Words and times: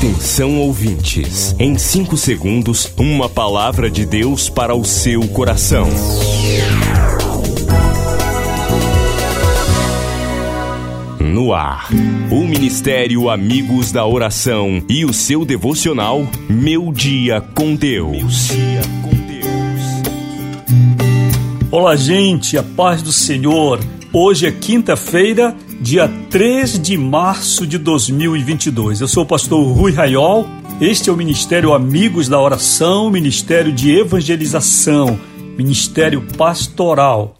Atenção 0.00 0.58
ouvintes, 0.58 1.54
em 1.58 1.76
5 1.76 2.16
segundos, 2.16 2.90
uma 2.96 3.28
palavra 3.28 3.90
de 3.90 4.06
Deus 4.06 4.48
para 4.48 4.74
o 4.74 4.82
seu 4.82 5.28
coração. 5.28 5.86
No 11.20 11.52
ar, 11.52 11.90
o 12.30 12.46
Ministério 12.46 13.28
Amigos 13.28 13.92
da 13.92 14.06
Oração 14.06 14.82
e 14.88 15.04
o 15.04 15.12
seu 15.12 15.44
devocional 15.44 16.26
Meu 16.48 16.90
Dia 16.90 17.42
com 17.54 17.74
Deus. 17.74 18.48
Olá, 21.70 21.94
gente, 21.94 22.56
a 22.56 22.62
paz 22.62 23.02
do 23.02 23.12
Senhor. 23.12 23.78
Hoje 24.14 24.46
é 24.46 24.50
quinta-feira, 24.50 25.54
dia 25.80 26.06
3 26.28 26.78
de 26.78 26.98
março 26.98 27.66
de 27.66 27.78
2022. 27.78 29.00
Eu 29.00 29.08
sou 29.08 29.22
o 29.22 29.26
pastor 29.26 29.64
Rui 29.74 29.92
Raiol. 29.92 30.46
Este 30.78 31.08
é 31.08 31.12
o 31.12 31.16
Ministério 31.16 31.72
Amigos 31.72 32.28
da 32.28 32.38
Oração, 32.38 33.10
Ministério 33.10 33.72
de 33.72 33.90
Evangelização, 33.90 35.18
Ministério 35.56 36.20
Pastoral. 36.36 37.34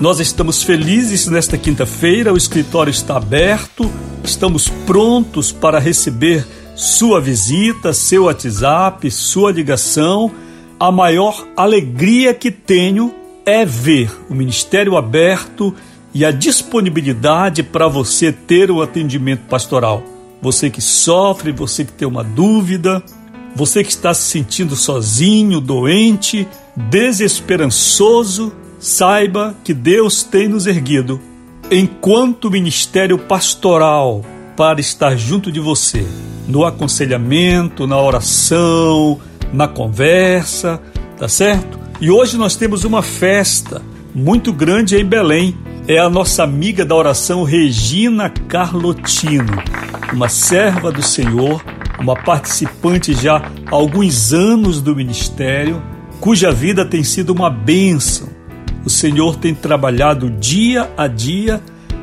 Nós 0.00 0.20
estamos 0.20 0.62
felizes 0.62 1.26
nesta 1.26 1.58
quinta-feira, 1.58 2.32
o 2.32 2.36
escritório 2.36 2.92
está 2.92 3.16
aberto, 3.16 3.90
estamos 4.22 4.68
prontos 4.86 5.50
para 5.50 5.80
receber 5.80 6.46
sua 6.76 7.20
visita, 7.20 7.92
seu 7.92 8.24
WhatsApp, 8.24 9.10
sua 9.10 9.50
ligação 9.50 10.30
a 10.80 10.90
maior 10.90 11.46
alegria 11.54 12.32
que 12.32 12.50
tenho 12.50 13.14
é 13.44 13.66
ver 13.66 14.10
o 14.30 14.34
ministério 14.34 14.96
aberto 14.96 15.74
e 16.14 16.24
a 16.24 16.30
disponibilidade 16.30 17.62
para 17.62 17.86
você 17.86 18.32
ter 18.32 18.70
o 18.70 18.80
atendimento 18.80 19.42
pastoral. 19.42 20.02
Você 20.40 20.70
que 20.70 20.80
sofre, 20.80 21.52
você 21.52 21.84
que 21.84 21.92
tem 21.92 22.08
uma 22.08 22.24
dúvida, 22.24 23.02
você 23.54 23.84
que 23.84 23.90
está 23.90 24.14
se 24.14 24.22
sentindo 24.22 24.74
sozinho, 24.74 25.60
doente, 25.60 26.48
desesperançoso, 26.74 28.50
saiba 28.78 29.54
que 29.62 29.74
Deus 29.74 30.22
tem 30.22 30.48
nos 30.48 30.66
erguido 30.66 31.20
enquanto 31.70 32.50
ministério 32.50 33.18
pastoral 33.18 34.24
para 34.56 34.80
estar 34.80 35.14
junto 35.14 35.52
de 35.52 35.60
você, 35.60 36.06
no 36.48 36.64
aconselhamento, 36.64 37.86
na 37.86 38.00
oração, 38.00 39.20
na 39.52 39.68
conversa, 39.68 40.80
tá 41.18 41.28
certo? 41.28 41.78
E 42.00 42.10
hoje 42.10 42.36
nós 42.36 42.56
temos 42.56 42.84
uma 42.84 43.02
festa 43.02 43.82
muito 44.14 44.52
grande 44.52 44.96
em 44.96 45.04
Belém. 45.04 45.56
É 45.86 45.98
a 45.98 46.08
nossa 46.08 46.42
amiga 46.42 46.84
da 46.84 46.94
oração 46.94 47.42
Regina 47.42 48.30
Carlotino, 48.30 49.62
uma 50.12 50.28
serva 50.28 50.92
do 50.92 51.02
Senhor, 51.02 51.62
uma 51.98 52.14
participante 52.14 53.12
já 53.12 53.36
há 53.36 53.74
alguns 53.74 54.32
anos 54.32 54.80
do 54.80 54.94
ministério, 54.94 55.82
cuja 56.20 56.52
vida 56.52 56.84
tem 56.84 57.02
sido 57.02 57.30
uma 57.30 57.50
bênção. 57.50 58.28
O 58.84 58.90
Senhor 58.90 59.36
tem 59.36 59.54
trabalhado 59.54 60.30
dia 60.30 60.90
a 60.96 61.06
dia 61.06 61.60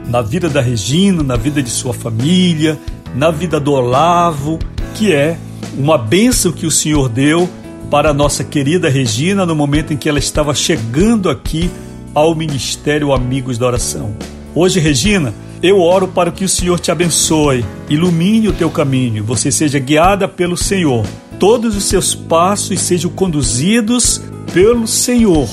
na 0.07 0.21
vida 0.21 0.49
da 0.49 0.61
Regina, 0.61 1.23
na 1.23 1.35
vida 1.35 1.61
de 1.61 1.69
sua 1.69 1.93
família, 1.93 2.77
na 3.15 3.31
vida 3.31 3.59
do 3.59 3.71
Olavo, 3.73 4.59
que 4.93 5.11
é 5.11 5.37
uma 5.77 5.97
bênção 5.97 6.51
que 6.51 6.65
o 6.65 6.71
Senhor 6.71 7.07
deu 7.07 7.47
para 7.91 8.09
a 8.09 8.13
nossa 8.13 8.43
querida 8.43 8.89
Regina 8.89 9.45
no 9.45 9.55
momento 9.55 9.93
em 9.93 9.97
que 9.97 10.09
ela 10.09 10.19
estava 10.19 10.53
chegando 10.55 11.29
aqui 11.29 11.69
ao 12.15 12.33
Ministério 12.35 13.13
Amigos 13.13 13.57
da 13.59 13.67
Oração. 13.67 14.15
Hoje, 14.55 14.79
Regina, 14.79 15.33
eu 15.61 15.79
oro 15.79 16.07
para 16.07 16.31
que 16.31 16.43
o 16.43 16.49
Senhor 16.49 16.79
te 16.79 16.91
abençoe, 16.91 17.63
ilumine 17.87 18.47
o 18.47 18.53
teu 18.53 18.71
caminho, 18.71 19.23
você 19.23 19.51
seja 19.51 19.77
guiada 19.77 20.27
pelo 20.27 20.57
Senhor, 20.57 21.05
todos 21.39 21.77
os 21.77 21.83
seus 21.83 22.15
passos 22.15 22.81
sejam 22.81 23.11
conduzidos 23.11 24.19
pelo 24.51 24.87
Senhor. 24.87 25.47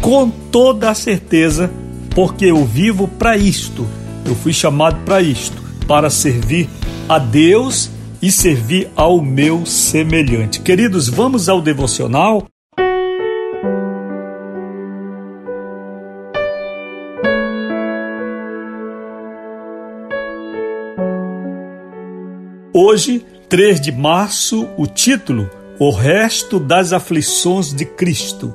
com 0.00 0.30
toda 0.30 0.88
a 0.88 0.94
certeza, 0.94 1.70
porque 2.14 2.46
eu 2.46 2.64
vivo 2.64 3.06
para 3.06 3.36
isto. 3.36 3.86
Eu 4.24 4.34
fui 4.34 4.54
chamado 4.54 5.04
para 5.04 5.20
isto, 5.20 5.62
para 5.86 6.08
servir 6.08 6.66
a 7.06 7.18
Deus 7.18 7.90
e 8.22 8.32
servir 8.32 8.88
ao 8.96 9.20
meu 9.20 9.66
semelhante. 9.66 10.60
Queridos, 10.60 11.10
vamos 11.10 11.46
ao 11.46 11.60
devocional. 11.60 12.48
Hoje, 22.80 23.26
3 23.48 23.80
de 23.80 23.90
março, 23.90 24.68
o 24.76 24.86
título: 24.86 25.50
O 25.80 25.90
resto 25.90 26.60
das 26.60 26.92
aflições 26.92 27.74
de 27.74 27.84
Cristo. 27.84 28.54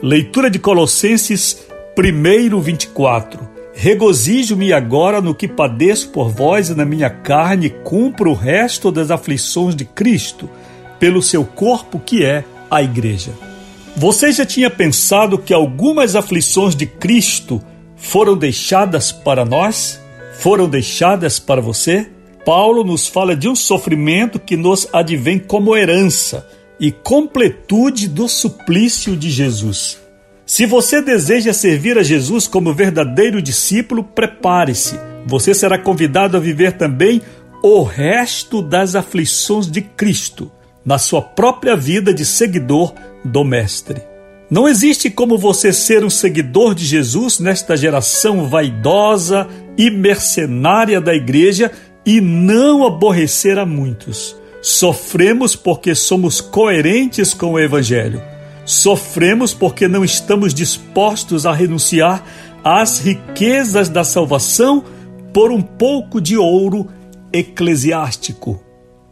Leitura 0.00 0.48
de 0.48 0.60
Colossenses 0.60 1.66
1, 1.98 2.60
24. 2.60 3.48
Regozijo-me 3.74 4.72
agora 4.72 5.20
no 5.20 5.34
que 5.34 5.48
padeço 5.48 6.10
por 6.10 6.28
vós 6.28 6.68
e 6.68 6.74
na 6.76 6.84
minha 6.84 7.10
carne, 7.10 7.68
cumpro 7.68 8.30
o 8.30 8.34
resto 8.34 8.92
das 8.92 9.10
aflições 9.10 9.74
de 9.74 9.84
Cristo, 9.84 10.48
pelo 11.00 11.20
seu 11.20 11.44
corpo 11.44 11.98
que 11.98 12.24
é 12.24 12.44
a 12.70 12.80
Igreja. 12.80 13.32
Você 13.96 14.30
já 14.30 14.46
tinha 14.46 14.70
pensado 14.70 15.36
que 15.36 15.52
algumas 15.52 16.14
aflições 16.14 16.76
de 16.76 16.86
Cristo 16.86 17.60
foram 17.96 18.36
deixadas 18.36 19.10
para 19.10 19.44
nós? 19.44 20.00
Foram 20.38 20.68
deixadas 20.68 21.40
para 21.40 21.60
você? 21.60 22.08
Paulo 22.48 22.82
nos 22.82 23.06
fala 23.06 23.36
de 23.36 23.46
um 23.46 23.54
sofrimento 23.54 24.40
que 24.40 24.56
nos 24.56 24.88
advém 24.90 25.38
como 25.38 25.76
herança 25.76 26.48
e 26.80 26.90
completude 26.90 28.08
do 28.08 28.26
suplício 28.26 29.14
de 29.14 29.28
Jesus. 29.28 29.98
Se 30.46 30.64
você 30.64 31.02
deseja 31.02 31.52
servir 31.52 31.98
a 31.98 32.02
Jesus 32.02 32.46
como 32.46 32.72
verdadeiro 32.72 33.42
discípulo, 33.42 34.02
prepare-se. 34.02 34.98
Você 35.26 35.52
será 35.52 35.78
convidado 35.78 36.38
a 36.38 36.40
viver 36.40 36.72
também 36.78 37.20
o 37.62 37.82
resto 37.82 38.62
das 38.62 38.94
aflições 38.94 39.70
de 39.70 39.82
Cristo 39.82 40.50
na 40.82 40.96
sua 40.96 41.20
própria 41.20 41.76
vida 41.76 42.14
de 42.14 42.24
seguidor 42.24 42.94
do 43.22 43.44
Mestre. 43.44 44.00
Não 44.50 44.66
existe 44.66 45.10
como 45.10 45.36
você 45.36 45.70
ser 45.70 46.02
um 46.02 46.08
seguidor 46.08 46.74
de 46.74 46.86
Jesus 46.86 47.38
nesta 47.38 47.76
geração 47.76 48.48
vaidosa 48.48 49.46
e 49.76 49.90
mercenária 49.90 50.98
da 50.98 51.14
igreja 51.14 51.70
e 52.08 52.22
não 52.22 52.86
aborrecer 52.86 53.58
a 53.58 53.66
muitos. 53.66 54.34
Sofremos 54.62 55.54
porque 55.54 55.94
somos 55.94 56.40
coerentes 56.40 57.34
com 57.34 57.52
o 57.52 57.58
Evangelho. 57.58 58.22
Sofremos 58.64 59.52
porque 59.52 59.86
não 59.86 60.02
estamos 60.02 60.54
dispostos 60.54 61.44
a 61.44 61.52
renunciar 61.52 62.24
às 62.64 62.98
riquezas 62.98 63.90
da 63.90 64.04
salvação 64.04 64.82
por 65.34 65.52
um 65.52 65.60
pouco 65.60 66.18
de 66.18 66.38
ouro 66.38 66.88
eclesiástico. 67.30 68.58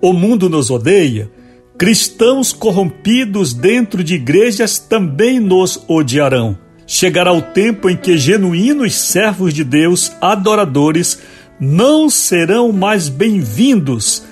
O 0.01 0.15
mundo 0.15 0.49
nos 0.49 0.71
odeia. 0.71 1.31
Cristãos 1.77 2.51
corrompidos 2.51 3.53
dentro 3.53 4.03
de 4.03 4.15
igrejas 4.15 4.79
também 4.79 5.39
nos 5.39 5.85
odiarão. 5.87 6.57
Chegará 6.87 7.31
o 7.31 7.43
tempo 7.43 7.91
em 7.91 7.97
que 7.97 8.17
genuínos 8.17 8.95
servos 8.95 9.53
de 9.53 9.65
Deus, 9.65 10.13
adoradores, 10.19 11.19
não 11.59 12.11
serão 12.11 12.71
mais 12.71 13.09
bem-vindos 13.09 14.23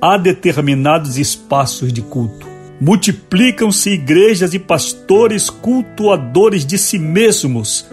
a 0.00 0.18
determinados 0.18 1.16
espaços 1.16 1.92
de 1.92 2.02
culto. 2.02 2.46
multiplicam-se 2.80 3.90
igrejas 3.90 4.52
e 4.52 4.58
pastores 4.58 5.48
cultuadores 5.48 6.66
de 6.66 6.76
si 6.76 6.98
mesmos, 6.98 7.86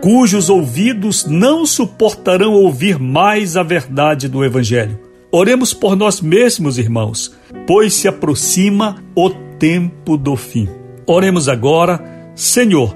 cujos 0.00 0.50
ouvidos 0.50 1.24
não 1.24 1.66
suportarão 1.66 2.52
ouvir 2.52 2.98
mais 2.98 3.56
a 3.56 3.62
verdade 3.62 4.28
do 4.28 4.44
Evangelho. 4.44 5.00
Oremos 5.32 5.74
por 5.74 5.96
nós 5.96 6.20
mesmos, 6.20 6.78
irmãos, 6.78 7.34
pois 7.66 7.94
se 7.94 8.06
aproxima 8.06 9.02
o 9.16 9.30
tempo 9.58 10.16
do 10.16 10.36
fim. 10.36 10.68
Oremos 11.06 11.48
agora, 11.48 12.30
Senhor, 12.36 12.94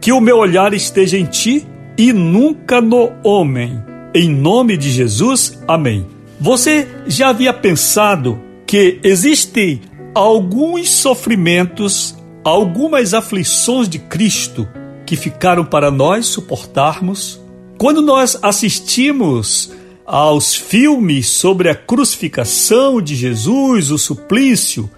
que 0.00 0.12
o 0.12 0.20
meu 0.20 0.36
olhar 0.36 0.74
esteja 0.74 1.16
em 1.16 1.24
Ti 1.24 1.66
e 1.96 2.12
nunca 2.12 2.80
no 2.80 3.12
homem. 3.24 3.91
Em 4.14 4.28
nome 4.28 4.76
de 4.76 4.90
Jesus, 4.90 5.58
amém. 5.66 6.06
Você 6.38 6.86
já 7.06 7.30
havia 7.30 7.50
pensado 7.50 8.38
que 8.66 9.00
existem 9.02 9.80
alguns 10.14 10.90
sofrimentos, 10.90 12.14
algumas 12.44 13.14
aflições 13.14 13.88
de 13.88 13.98
Cristo 13.98 14.68
que 15.06 15.16
ficaram 15.16 15.64
para 15.64 15.90
nós 15.90 16.26
suportarmos? 16.26 17.40
Quando 17.78 18.02
nós 18.02 18.38
assistimos 18.42 19.72
aos 20.04 20.54
filmes 20.54 21.30
sobre 21.30 21.70
a 21.70 21.74
crucificação 21.74 23.00
de 23.00 23.14
Jesus, 23.14 23.90
o 23.90 23.96
suplício, 23.96 24.90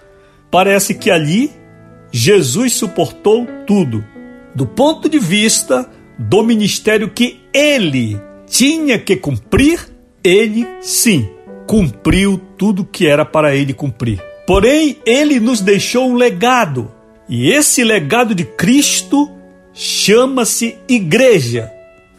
parece 0.51 0.93
que 0.93 1.09
ali 1.09 1.53
Jesus 2.11 2.73
suportou 2.73 3.47
tudo, 3.65 4.03
do 4.53 4.65
ponto 4.65 5.07
de 5.07 5.19
vista 5.19 5.89
do 6.19 6.43
ministério 6.43 7.09
que 7.09 7.39
ele 7.53 8.19
tinha 8.57 8.97
que 8.97 9.17
cumprir, 9.17 9.85
ele 10.23 10.65
sim 10.79 11.29
cumpriu 11.67 12.39
tudo 12.57 12.85
que 12.85 13.05
era 13.05 13.25
para 13.25 13.53
ele 13.53 13.73
cumprir. 13.73 14.23
Porém, 14.47 14.97
ele 15.05 15.41
nos 15.41 15.59
deixou 15.59 16.09
um 16.09 16.15
legado, 16.15 16.89
e 17.27 17.51
esse 17.51 17.83
legado 17.83 18.33
de 18.33 18.45
Cristo 18.45 19.29
chama-se 19.73 20.77
Igreja. 20.87 21.69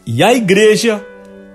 E 0.05 0.21
a 0.21 0.31
Igreja, 0.31 1.03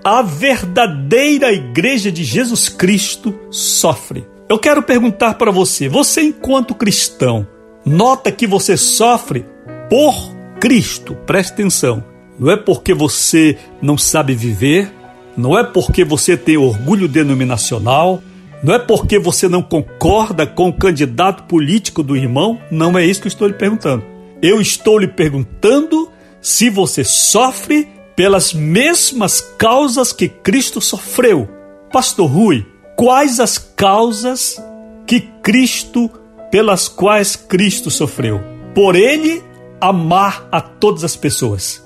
a 0.03 0.21
verdadeira 0.21 1.53
Igreja 1.53 2.11
de 2.11 2.25
Jesus 2.25 2.67
Cristo, 2.67 3.33
sofre. 3.49 4.27
Eu 4.49 4.59
quero 4.59 4.83
perguntar 4.83 5.35
para 5.35 5.49
você: 5.49 5.87
você, 5.87 6.23
enquanto 6.23 6.75
cristão, 6.75 7.47
nota 7.85 8.33
que 8.33 8.45
você 8.45 8.75
sofre 8.75 9.45
por 9.89 10.13
Cristo? 10.59 11.15
Preste 11.25 11.53
atenção. 11.53 12.12
Não 12.39 12.51
é 12.51 12.57
porque 12.57 12.93
você 12.93 13.57
não 13.81 13.97
sabe 13.97 14.33
viver, 14.33 14.91
não 15.37 15.57
é 15.57 15.63
porque 15.63 16.03
você 16.03 16.35
tem 16.35 16.57
orgulho 16.57 17.07
denominacional, 17.07 18.21
não 18.63 18.73
é 18.73 18.79
porque 18.79 19.19
você 19.19 19.47
não 19.47 19.61
concorda 19.61 20.45
com 20.47 20.69
o 20.69 20.73
candidato 20.73 21.43
político 21.43 22.01
do 22.01 22.15
irmão, 22.15 22.59
não 22.71 22.97
é 22.97 23.05
isso 23.05 23.21
que 23.21 23.27
eu 23.27 23.31
estou 23.31 23.47
lhe 23.47 23.53
perguntando. 23.53 24.03
Eu 24.41 24.59
estou 24.59 24.97
lhe 24.97 25.07
perguntando 25.07 26.09
se 26.41 26.69
você 26.69 27.03
sofre 27.03 27.87
pelas 28.15 28.53
mesmas 28.53 29.41
causas 29.57 30.11
que 30.11 30.27
Cristo 30.27 30.81
sofreu. 30.81 31.47
Pastor 31.91 32.29
Rui, 32.29 32.65
quais 32.95 33.39
as 33.39 33.57
causas 33.57 34.61
que 35.05 35.21
Cristo, 35.41 36.09
pelas 36.51 36.87
quais 36.87 37.35
Cristo 37.35 37.91
sofreu? 37.91 38.41
Por 38.73 38.95
ele 38.95 39.43
amar 39.79 40.47
a 40.51 40.61
todas 40.61 41.03
as 41.03 41.15
pessoas 41.15 41.82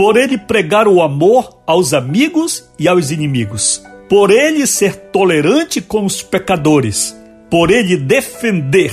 por 0.00 0.16
ele 0.16 0.38
pregar 0.38 0.88
o 0.88 1.02
amor 1.02 1.60
aos 1.66 1.92
amigos 1.92 2.66
e 2.78 2.88
aos 2.88 3.10
inimigos, 3.10 3.84
por 4.08 4.30
ele 4.30 4.66
ser 4.66 4.96
tolerante 4.96 5.78
com 5.78 6.06
os 6.06 6.22
pecadores, 6.22 7.14
por 7.50 7.70
ele 7.70 7.98
defender 7.98 8.90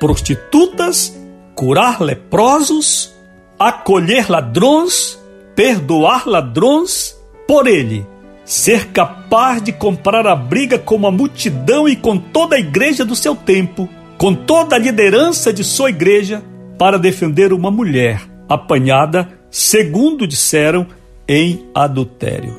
prostitutas, 0.00 1.16
curar 1.54 2.02
leprosos, 2.02 3.14
acolher 3.56 4.28
ladrões, 4.28 5.16
perdoar 5.54 6.26
ladrões, 6.26 7.16
por 7.46 7.68
ele 7.68 8.04
ser 8.44 8.88
capaz 8.88 9.62
de 9.62 9.70
comprar 9.70 10.26
a 10.26 10.34
briga 10.34 10.76
com 10.76 11.06
a 11.06 11.10
multidão 11.12 11.88
e 11.88 11.94
com 11.94 12.18
toda 12.18 12.56
a 12.56 12.58
igreja 12.58 13.04
do 13.04 13.14
seu 13.14 13.36
tempo, 13.36 13.88
com 14.16 14.34
toda 14.34 14.74
a 14.74 14.78
liderança 14.80 15.52
de 15.52 15.62
sua 15.62 15.90
igreja, 15.90 16.42
para 16.76 16.98
defender 16.98 17.52
uma 17.52 17.70
mulher 17.70 18.22
apanhada 18.48 19.37
segundo 19.50 20.26
disseram, 20.26 20.86
em 21.26 21.66
adultério. 21.74 22.56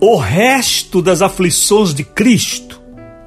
O 0.00 0.16
resto 0.16 1.00
das 1.00 1.22
aflições 1.22 1.94
de 1.94 2.04
Cristo 2.04 2.80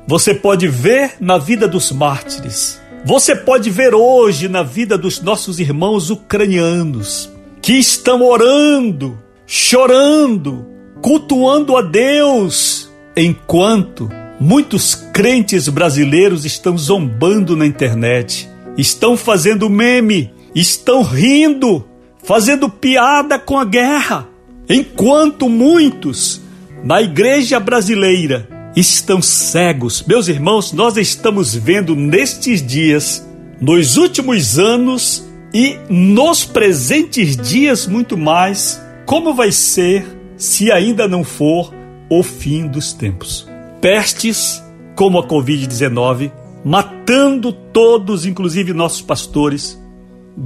você 0.05 0.33
pode 0.33 0.67
ver 0.67 1.13
na 1.19 1.37
vida 1.37 1.67
dos 1.67 1.91
mártires. 1.91 2.81
Você 3.05 3.35
pode 3.35 3.69
ver 3.69 3.93
hoje 3.93 4.47
na 4.49 4.61
vida 4.61 4.97
dos 4.97 5.21
nossos 5.21 5.59
irmãos 5.59 6.09
ucranianos 6.09 7.29
que 7.61 7.73
estão 7.73 8.21
orando, 8.21 9.17
chorando, 9.47 10.65
cultuando 11.01 11.77
a 11.77 11.81
Deus, 11.81 12.89
enquanto 13.15 14.09
muitos 14.39 14.93
crentes 14.95 15.69
brasileiros 15.69 16.43
estão 16.43 16.77
zombando 16.77 17.55
na 17.55 17.65
internet, 17.65 18.49
estão 18.77 19.15
fazendo 19.15 19.69
meme, 19.69 20.33
estão 20.53 21.01
rindo 21.01 21.87
fazendo 22.23 22.69
piada 22.69 23.37
com 23.37 23.57
a 23.57 23.65
guerra, 23.65 24.27
enquanto 24.69 25.49
muitos 25.49 26.41
na 26.83 27.01
igreja 27.01 27.59
brasileira 27.59 28.47
estão 28.75 29.21
cegos. 29.21 30.03
Meus 30.07 30.27
irmãos, 30.27 30.71
nós 30.71 30.97
estamos 30.97 31.53
vendo 31.53 31.95
nestes 31.95 32.65
dias, 32.65 33.25
nos 33.61 33.97
últimos 33.97 34.57
anos 34.57 35.23
e 35.53 35.77
nos 35.89 36.43
presentes 36.43 37.37
dias 37.37 37.85
muito 37.85 38.17
mais, 38.17 38.81
como 39.05 39.33
vai 39.33 39.51
ser 39.51 40.05
se 40.37 40.71
ainda 40.71 41.07
não 41.07 41.23
for 41.23 41.73
o 42.09 42.23
fim 42.23 42.67
dos 42.67 42.93
tempos. 42.93 43.47
Pestes, 43.79 44.63
como 44.95 45.19
a 45.19 45.27
Covid-19, 45.27 46.31
matando 46.65 47.51
todos, 47.51 48.25
inclusive 48.25 48.73
nossos 48.73 49.01
pastores, 49.01 49.79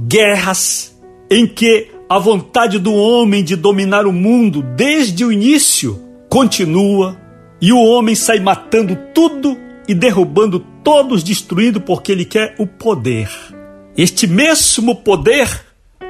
guerras, 0.06 0.87
em 1.30 1.46
que 1.46 1.88
a 2.08 2.18
vontade 2.18 2.78
do 2.78 2.94
homem 2.94 3.44
de 3.44 3.54
dominar 3.54 4.06
o 4.06 4.12
mundo 4.12 4.62
desde 4.62 5.24
o 5.24 5.30
início 5.30 6.02
continua 6.28 7.16
e 7.60 7.72
o 7.72 7.78
homem 7.78 8.14
sai 8.14 8.40
matando 8.40 8.96
tudo 9.14 9.56
e 9.86 9.94
derrubando 9.94 10.60
todos, 10.82 11.22
destruindo 11.22 11.80
porque 11.80 12.12
ele 12.12 12.24
quer 12.24 12.54
o 12.58 12.66
poder. 12.66 13.28
Este 13.96 14.26
mesmo 14.26 14.94
poder 14.94 15.64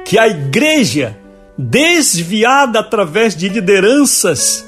que 0.05 0.17
a 0.17 0.27
igreja, 0.27 1.17
desviada 1.57 2.79
através 2.79 3.35
de 3.35 3.49
lideranças 3.49 4.65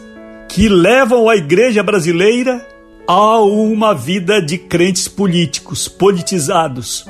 que 0.49 0.67
levam 0.67 1.29
a 1.29 1.35
igreja 1.35 1.81
brasileira 1.81 2.67
a 3.07 3.39
uma 3.41 3.93
vida 3.93 4.41
de 4.41 4.57
crentes 4.57 5.07
políticos, 5.07 5.87
politizados, 5.87 7.05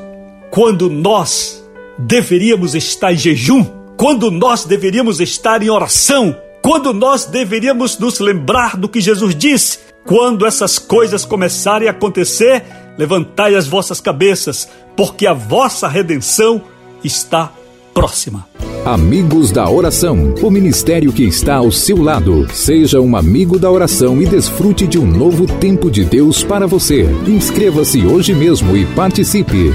quando 0.52 0.90
nós 0.90 1.61
deveríamos 2.06 2.76
estar 2.76 3.14
em 3.14 3.18
jejum, 3.18 3.66
quando 3.98 4.32
nós 4.32 4.66
deveríamos 4.66 5.20
estar 5.20 5.62
em 5.62 5.70
oração, 5.70 6.36
quando 6.62 6.94
nós 6.94 7.26
deveríamos 7.26 7.98
nos 7.98 8.20
lembrar 8.20 8.78
do 8.78 8.90
que 8.90 9.02
Jesus 9.02 9.36
disse. 9.36 9.80
Quando 10.06 10.48
essas 10.48 10.80
coisas 10.80 11.24
começarem 11.24 11.88
a 11.88 11.92
acontecer, 11.92 12.64
levantai 12.98 13.54
as 13.54 13.68
vossas 13.68 14.02
cabeças, 14.02 14.68
porque 14.96 15.28
a 15.28 15.34
vossa 15.34 15.88
redenção 15.88 16.64
está 17.04 17.52
próxima. 17.94 18.48
Amigos 18.84 19.52
da 19.52 19.70
Oração, 19.70 20.34
o 20.42 20.50
ministério 20.50 21.14
que 21.14 21.24
está 21.24 21.58
ao 21.58 21.72
seu 21.72 22.02
lado. 22.02 22.48
Seja 22.52 23.00
um 23.00 23.16
amigo 23.16 23.60
da 23.60 23.70
oração 23.70 24.20
e 24.20 24.26
desfrute 24.26 24.88
de 24.88 24.98
um 24.98 25.06
novo 25.06 25.46
tempo 25.46 25.92
de 25.92 26.04
Deus 26.04 26.44
para 26.44 26.66
você. 26.66 27.04
Inscreva-se 27.28 28.04
hoje 28.04 28.34
mesmo 28.34 28.76
e 28.76 28.86
participe. 28.88 29.72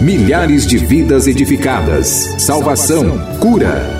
Milhares 0.00 0.66
de 0.66 0.78
vidas 0.78 1.26
edificadas, 1.26 2.34
salvação, 2.38 3.18
cura. 3.38 3.99